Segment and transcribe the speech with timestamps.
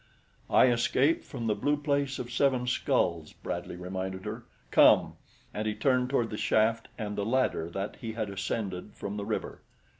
[0.49, 4.45] "I escaped from the Blue Place of Seven Skulls," Bradley reminded her.
[4.71, 5.13] "Come!"
[5.53, 9.25] And he turned toward the shaft and the ladder that he had ascended from the
[9.25, 9.61] river.